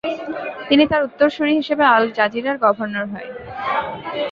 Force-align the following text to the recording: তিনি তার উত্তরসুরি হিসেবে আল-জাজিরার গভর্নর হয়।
তিনি 0.69 0.83
তার 0.91 1.01
উত্তরসুরি 1.07 1.53
হিসেবে 1.59 1.83
আল-জাজিরার 1.95 2.57
গভর্নর 2.63 3.05
হয়। 3.13 3.29